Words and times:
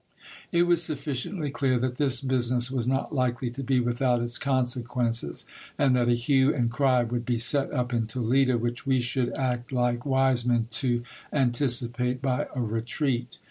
It 0.51 0.63
was 0.63 0.81
sufficiently 0.81 1.51
clear 1.51 1.77
that 1.77 1.97
this 1.97 2.21
business 2.21 2.71
was 2.71 2.87
not 2.87 3.13
likely 3.13 3.51
to 3.51 3.61
be 3.61 3.79
without 3.79 4.19
its 4.19 4.39
con 4.39 4.65
sequences, 4.65 5.45
and 5.77 5.95
that 5.95 6.09
a 6.09 6.15
hue 6.15 6.51
and 6.51 6.71
cry 6.71 7.03
would 7.03 7.23
be 7.23 7.37
set 7.37 7.71
up 7.71 7.93
in 7.93 8.07
Toledo, 8.07 8.57
which 8.57 8.87
we 8.87 8.99
should 8.99 9.31
act 9.37 9.71
like 9.71 10.03
wise 10.03 10.43
men 10.43 10.65
to 10.71 11.03
anticipate 11.31 12.19
by 12.19 12.47
a 12.55 12.61
retreat. 12.63 13.37